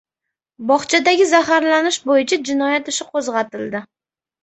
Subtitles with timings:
[0.71, 3.89] Bog‘chadagi zaharlanish bo‘yicha jinoyat ishi qo‘zg‘atildi